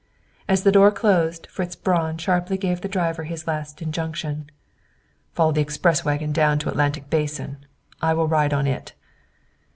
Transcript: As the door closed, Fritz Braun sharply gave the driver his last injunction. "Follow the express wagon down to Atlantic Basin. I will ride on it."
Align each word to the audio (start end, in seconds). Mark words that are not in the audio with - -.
As 0.49 0.63
the 0.63 0.71
door 0.71 0.89
closed, 0.89 1.45
Fritz 1.45 1.75
Braun 1.75 2.17
sharply 2.17 2.57
gave 2.57 2.81
the 2.81 2.87
driver 2.87 3.25
his 3.25 3.45
last 3.45 3.83
injunction. 3.83 4.49
"Follow 5.31 5.51
the 5.51 5.61
express 5.61 6.03
wagon 6.03 6.31
down 6.31 6.57
to 6.57 6.69
Atlantic 6.69 7.11
Basin. 7.11 7.63
I 8.01 8.15
will 8.15 8.27
ride 8.27 8.51
on 8.51 8.65
it." 8.65 8.95